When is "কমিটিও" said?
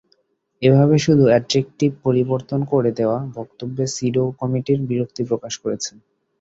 4.39-4.87